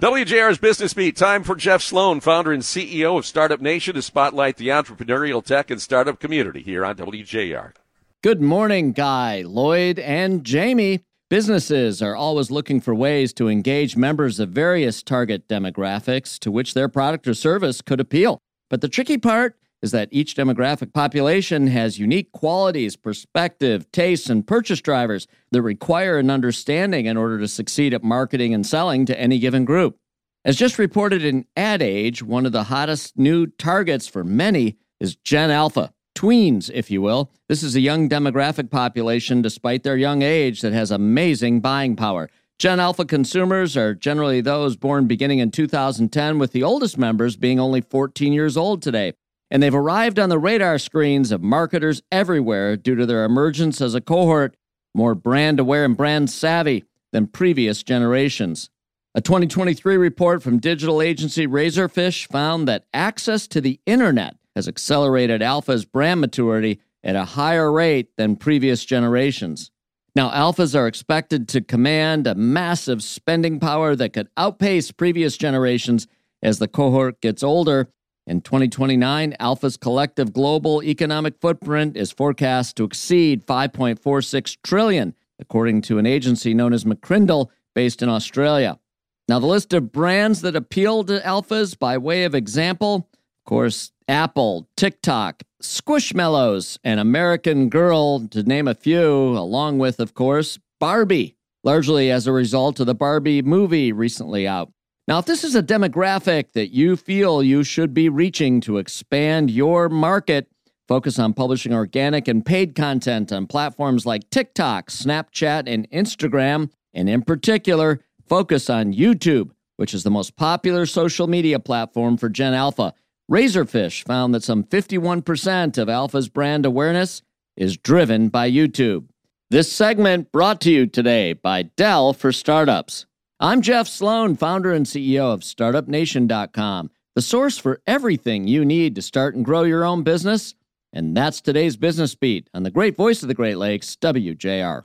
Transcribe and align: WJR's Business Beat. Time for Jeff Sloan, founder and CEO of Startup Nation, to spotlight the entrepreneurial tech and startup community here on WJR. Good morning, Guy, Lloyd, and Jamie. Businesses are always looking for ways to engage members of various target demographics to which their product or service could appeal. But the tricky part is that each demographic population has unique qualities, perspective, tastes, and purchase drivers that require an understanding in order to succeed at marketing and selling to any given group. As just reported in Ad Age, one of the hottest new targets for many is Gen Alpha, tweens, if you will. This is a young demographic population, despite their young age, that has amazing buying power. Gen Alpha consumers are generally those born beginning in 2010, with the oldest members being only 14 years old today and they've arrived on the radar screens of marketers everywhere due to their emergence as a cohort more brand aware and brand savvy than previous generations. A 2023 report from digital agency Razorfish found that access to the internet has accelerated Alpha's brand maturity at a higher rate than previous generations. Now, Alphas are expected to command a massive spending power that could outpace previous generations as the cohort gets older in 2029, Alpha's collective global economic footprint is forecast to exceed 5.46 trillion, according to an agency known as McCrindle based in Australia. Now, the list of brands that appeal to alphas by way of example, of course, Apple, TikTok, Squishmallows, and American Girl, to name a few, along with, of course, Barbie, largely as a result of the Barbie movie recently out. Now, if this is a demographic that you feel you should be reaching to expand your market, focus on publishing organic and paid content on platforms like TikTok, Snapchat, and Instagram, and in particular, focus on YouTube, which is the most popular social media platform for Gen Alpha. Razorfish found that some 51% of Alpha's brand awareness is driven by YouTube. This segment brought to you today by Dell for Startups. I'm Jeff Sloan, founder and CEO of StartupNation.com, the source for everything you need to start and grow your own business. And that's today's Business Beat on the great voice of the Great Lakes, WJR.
WJR's 0.00 0.56
Business 0.56 0.94
Beat. 0.94 1.14
Time 1.14 1.42
for 1.42 1.54
Jeff 1.54 1.82
Sloan, 1.82 2.20
founder 2.20 2.52
and 2.52 2.62
CEO 2.62 3.18
of 3.18 3.26
Startup 3.26 3.60
Nation, 3.60 3.94
to 3.96 4.00
spotlight 4.00 4.56
the 4.56 4.68
entrepreneurial 4.68 5.44
tech 5.44 5.70
and 5.70 5.78
startup 5.78 6.18
community 6.18 6.62
here 6.62 6.86
on 6.86 6.96
WJR. 6.96 7.74
Good 8.22 8.40
morning, 8.40 8.92
Guy, 8.92 9.42
Lloyd, 9.42 9.98
and 9.98 10.42
Jamie. 10.42 11.04
Businesses 11.28 12.00
are 12.00 12.16
always 12.16 12.50
looking 12.50 12.80
for 12.80 12.94
ways 12.94 13.34
to 13.34 13.48
engage 13.48 13.94
members 13.94 14.40
of 14.40 14.48
various 14.48 15.02
target 15.02 15.46
demographics 15.48 16.38
to 16.38 16.50
which 16.50 16.72
their 16.72 16.88
product 16.88 17.28
or 17.28 17.34
service 17.34 17.82
could 17.82 18.00
appeal. 18.00 18.40
But 18.70 18.80
the 18.80 18.88
tricky 18.88 19.18
part 19.18 19.54
is 19.82 19.92
that 19.92 20.08
each 20.10 20.34
demographic 20.34 20.92
population 20.92 21.68
has 21.68 21.98
unique 21.98 22.32
qualities, 22.32 22.96
perspective, 22.96 23.90
tastes, 23.92 24.28
and 24.28 24.46
purchase 24.46 24.80
drivers 24.80 25.26
that 25.52 25.62
require 25.62 26.18
an 26.18 26.30
understanding 26.30 27.06
in 27.06 27.16
order 27.16 27.38
to 27.38 27.48
succeed 27.48 27.94
at 27.94 28.04
marketing 28.04 28.52
and 28.52 28.66
selling 28.66 29.06
to 29.06 29.18
any 29.18 29.38
given 29.38 29.64
group. 29.64 29.96
As 30.44 30.56
just 30.56 30.78
reported 30.78 31.24
in 31.24 31.46
Ad 31.56 31.82
Age, 31.82 32.22
one 32.22 32.46
of 32.46 32.52
the 32.52 32.64
hottest 32.64 33.18
new 33.18 33.46
targets 33.46 34.06
for 34.06 34.24
many 34.24 34.76
is 34.98 35.16
Gen 35.16 35.50
Alpha, 35.50 35.92
tweens, 36.14 36.70
if 36.72 36.90
you 36.90 37.00
will. 37.00 37.30
This 37.48 37.62
is 37.62 37.74
a 37.74 37.80
young 37.80 38.08
demographic 38.08 38.70
population, 38.70 39.42
despite 39.42 39.82
their 39.82 39.96
young 39.96 40.22
age, 40.22 40.60
that 40.60 40.72
has 40.72 40.90
amazing 40.90 41.60
buying 41.60 41.96
power. 41.96 42.28
Gen 42.58 42.80
Alpha 42.80 43.06
consumers 43.06 43.74
are 43.76 43.94
generally 43.94 44.42
those 44.42 44.76
born 44.76 45.06
beginning 45.06 45.38
in 45.38 45.50
2010, 45.50 46.38
with 46.38 46.52
the 46.52 46.62
oldest 46.62 46.98
members 46.98 47.36
being 47.36 47.58
only 47.58 47.80
14 47.80 48.34
years 48.34 48.56
old 48.58 48.82
today 48.82 49.14
and 49.50 49.62
they've 49.62 49.74
arrived 49.74 50.18
on 50.18 50.28
the 50.28 50.38
radar 50.38 50.78
screens 50.78 51.32
of 51.32 51.42
marketers 51.42 52.02
everywhere 52.12 52.76
due 52.76 52.94
to 52.94 53.06
their 53.06 53.24
emergence 53.24 53.80
as 53.80 53.94
a 53.94 54.00
cohort 54.00 54.56
more 54.94 55.14
brand 55.14 55.60
aware 55.60 55.84
and 55.84 55.96
brand 55.96 56.30
savvy 56.30 56.84
than 57.12 57.26
previous 57.26 57.82
generations. 57.82 58.70
A 59.14 59.20
2023 59.20 59.96
report 59.96 60.42
from 60.42 60.58
digital 60.58 61.02
agency 61.02 61.46
Razorfish 61.46 62.28
found 62.28 62.68
that 62.68 62.86
access 62.94 63.48
to 63.48 63.60
the 63.60 63.80
internet 63.86 64.36
has 64.54 64.68
accelerated 64.68 65.42
Alpha's 65.42 65.84
brand 65.84 66.20
maturity 66.20 66.80
at 67.02 67.16
a 67.16 67.24
higher 67.24 67.72
rate 67.72 68.16
than 68.16 68.36
previous 68.36 68.84
generations. 68.84 69.70
Now, 70.14 70.30
Alphas 70.30 70.74
are 70.74 70.86
expected 70.86 71.48
to 71.48 71.60
command 71.60 72.26
a 72.26 72.34
massive 72.34 73.02
spending 73.02 73.60
power 73.60 73.96
that 73.96 74.12
could 74.12 74.28
outpace 74.36 74.90
previous 74.92 75.36
generations 75.36 76.06
as 76.42 76.58
the 76.58 76.68
cohort 76.68 77.20
gets 77.20 77.42
older 77.42 77.88
in 78.30 78.40
2029, 78.40 79.34
Alpha's 79.40 79.76
collective 79.76 80.32
global 80.32 80.84
economic 80.84 81.34
footprint 81.40 81.96
is 81.96 82.12
forecast 82.12 82.76
to 82.76 82.84
exceed 82.84 83.44
5.46 83.44 84.56
trillion, 84.62 85.16
according 85.40 85.82
to 85.82 85.98
an 85.98 86.06
agency 86.06 86.54
known 86.54 86.72
as 86.72 86.84
McCrindle 86.84 87.48
based 87.74 88.02
in 88.02 88.08
Australia. 88.08 88.78
Now, 89.26 89.40
the 89.40 89.48
list 89.48 89.72
of 89.72 89.90
brands 89.90 90.42
that 90.42 90.54
appeal 90.54 91.02
to 91.04 91.18
alphas 91.18 91.76
by 91.76 91.98
way 91.98 92.22
of 92.22 92.36
example, 92.36 93.08
of 93.12 93.44
course, 93.46 93.90
Apple, 94.06 94.68
TikTok, 94.76 95.42
Squishmallows, 95.60 96.78
and 96.84 97.00
American 97.00 97.68
Girl, 97.68 98.28
to 98.28 98.44
name 98.44 98.68
a 98.68 98.76
few, 98.76 99.10
along 99.36 99.80
with, 99.80 99.98
of 99.98 100.14
course, 100.14 100.56
Barbie, 100.78 101.36
largely 101.64 102.12
as 102.12 102.28
a 102.28 102.32
result 102.32 102.78
of 102.78 102.86
the 102.86 102.94
Barbie 102.94 103.42
movie 103.42 103.90
recently 103.90 104.46
out. 104.46 104.72
Now, 105.10 105.18
if 105.18 105.26
this 105.26 105.42
is 105.42 105.56
a 105.56 105.62
demographic 105.64 106.52
that 106.52 106.72
you 106.72 106.94
feel 106.94 107.42
you 107.42 107.64
should 107.64 107.92
be 107.92 108.08
reaching 108.08 108.60
to 108.60 108.78
expand 108.78 109.50
your 109.50 109.88
market, 109.88 110.48
focus 110.86 111.18
on 111.18 111.34
publishing 111.34 111.74
organic 111.74 112.28
and 112.28 112.46
paid 112.46 112.76
content 112.76 113.32
on 113.32 113.48
platforms 113.48 114.06
like 114.06 114.30
TikTok, 114.30 114.88
Snapchat, 114.88 115.64
and 115.66 115.90
Instagram, 115.90 116.70
and 116.94 117.10
in 117.10 117.22
particular, 117.22 117.98
focus 118.28 118.70
on 118.70 118.94
YouTube, 118.94 119.50
which 119.78 119.94
is 119.94 120.04
the 120.04 120.12
most 120.12 120.36
popular 120.36 120.86
social 120.86 121.26
media 121.26 121.58
platform 121.58 122.16
for 122.16 122.28
Gen 122.28 122.54
Alpha. 122.54 122.94
Razorfish 123.28 124.04
found 124.04 124.32
that 124.32 124.44
some 124.44 124.62
51% 124.62 125.76
of 125.76 125.88
Alpha's 125.88 126.28
brand 126.28 126.64
awareness 126.64 127.22
is 127.56 127.76
driven 127.76 128.28
by 128.28 128.48
YouTube. 128.48 129.08
This 129.50 129.72
segment 129.72 130.30
brought 130.30 130.60
to 130.60 130.70
you 130.70 130.86
today 130.86 131.32
by 131.32 131.62
Dell 131.62 132.12
for 132.12 132.30
Startups. 132.30 133.06
I'm 133.42 133.62
Jeff 133.62 133.88
Sloan, 133.88 134.36
founder 134.36 134.70
and 134.70 134.84
CEO 134.84 135.32
of 135.32 135.40
StartupNation.com, 135.40 136.90
the 137.14 137.22
source 137.22 137.56
for 137.56 137.80
everything 137.86 138.46
you 138.46 138.66
need 138.66 138.94
to 138.96 139.00
start 139.00 139.34
and 139.34 139.42
grow 139.42 139.62
your 139.62 139.82
own 139.82 140.02
business. 140.02 140.54
And 140.92 141.16
that's 141.16 141.40
today's 141.40 141.78
Business 141.78 142.14
Beat 142.14 142.50
on 142.52 142.64
the 142.64 142.70
great 142.70 142.98
voice 142.98 143.22
of 143.22 143.28
the 143.28 143.34
Great 143.34 143.56
Lakes, 143.56 143.96
WJR. 143.96 144.82